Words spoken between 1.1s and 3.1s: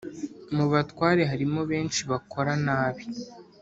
harimo benshi bakora nabi.